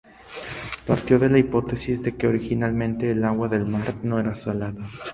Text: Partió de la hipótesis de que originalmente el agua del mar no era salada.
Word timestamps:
Partió 0.87 1.19
de 1.19 1.29
la 1.29 1.37
hipótesis 1.37 2.01
de 2.01 2.15
que 2.15 2.25
originalmente 2.25 3.11
el 3.11 3.23
agua 3.23 3.49
del 3.49 3.67
mar 3.67 3.85
no 4.01 4.17
era 4.19 4.33
salada. 4.33 4.81